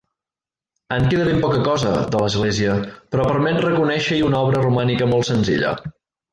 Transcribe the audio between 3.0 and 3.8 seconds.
però permet